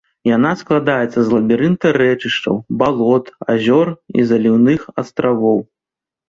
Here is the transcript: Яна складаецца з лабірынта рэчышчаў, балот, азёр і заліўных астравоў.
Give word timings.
Яна 0.35 0.51
складаецца 0.61 1.19
з 1.27 1.33
лабірынта 1.35 1.91
рэчышчаў, 2.03 2.57
балот, 2.81 3.25
азёр 3.53 3.93
і 4.17 4.27
заліўных 4.33 4.81
астравоў. 5.05 5.63